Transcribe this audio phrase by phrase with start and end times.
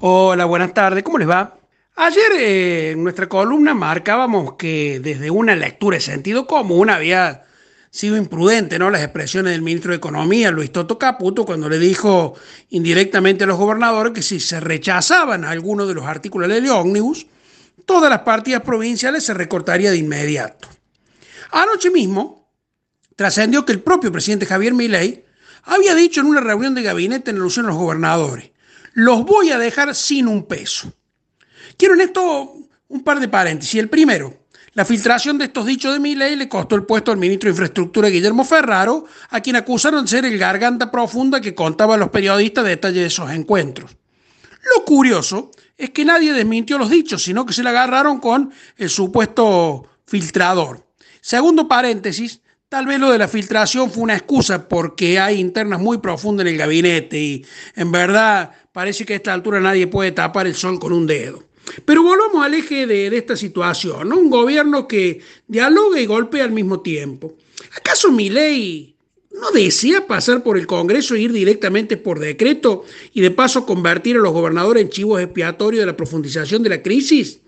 [0.00, 1.58] Hola, buenas tardes, ¿cómo les va?
[1.96, 7.46] Ayer eh, en nuestra columna marcábamos que desde una lectura de sentido común había
[7.90, 8.90] sido imprudente ¿no?
[8.90, 12.34] las expresiones del ministro de Economía, Luis Toto Caputo, cuando le dijo
[12.68, 16.70] indirectamente a los gobernadores que si se rechazaban algunos de los artículos de la ley
[16.70, 17.26] ómnibus,
[17.84, 20.68] todas las partidas provinciales se recortaría de inmediato.
[21.50, 22.52] Anoche mismo
[23.16, 25.24] trascendió que el propio presidente Javier Milei
[25.64, 28.52] había dicho en una reunión de gabinete en alusión a los gobernadores,
[28.94, 30.92] los voy a dejar sin un peso.
[31.76, 32.56] Quiero en esto
[32.88, 33.78] un par de paréntesis.
[33.80, 37.48] El primero, la filtración de estos dichos de Milei le costó el puesto al ministro
[37.48, 41.98] de Infraestructura Guillermo Ferraro, a quien acusaron de ser el garganta profunda que contaba a
[41.98, 43.96] los periodistas detalles de esos encuentros.
[44.76, 48.90] Lo curioso es que nadie desmintió los dichos, sino que se le agarraron con el
[48.90, 50.86] supuesto filtrador.
[51.20, 55.98] Segundo paréntesis, tal vez lo de la filtración fue una excusa porque hay internas muy
[55.98, 60.46] profundas en el gabinete y en verdad parece que a esta altura nadie puede tapar
[60.46, 61.42] el sol con un dedo.
[61.84, 64.16] Pero volvamos al eje de, esta situación, ¿no?
[64.16, 67.34] Un gobierno que dialoga y golpea al mismo tiempo.
[67.76, 68.94] ¿Acaso mi ley
[69.32, 74.14] no desea pasar por el Congreso e ir directamente por decreto y de paso convertir
[74.14, 77.40] a los gobernadores en chivos expiatorios de la profundización de la crisis?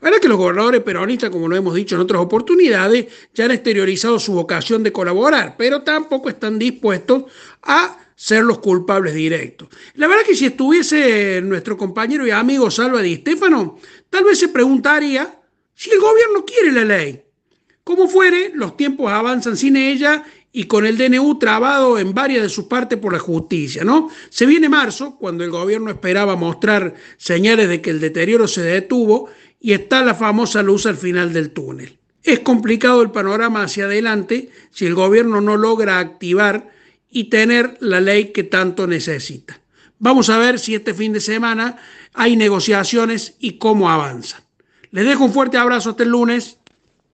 [0.00, 4.18] Ahora que los gobernadores peronistas, como lo hemos dicho en otras oportunidades, ya han exteriorizado
[4.18, 7.26] su vocación de colaborar, pero tampoco están dispuestos
[7.62, 9.68] a ser los culpables directos.
[9.94, 14.46] La verdad que si estuviese nuestro compañero y amigo Salva Di Stefano, tal vez se
[14.46, 15.40] preguntaría
[15.74, 17.20] si el gobierno quiere la ley.
[17.82, 22.48] Como fuere, los tiempos avanzan sin ella y con el DNU trabado en varias de
[22.48, 24.08] sus partes por la justicia, ¿no?
[24.30, 29.30] Se viene marzo, cuando el gobierno esperaba mostrar señales de que el deterioro se detuvo
[29.58, 31.98] y está la famosa luz al final del túnel.
[32.22, 36.70] Es complicado el panorama hacia adelante si el gobierno no logra activar
[37.12, 39.60] y tener la ley que tanto necesita.
[39.98, 41.76] Vamos a ver si este fin de semana
[42.14, 44.42] hay negociaciones y cómo avanzan.
[44.90, 46.58] Les dejo un fuerte abrazo hasta el lunes.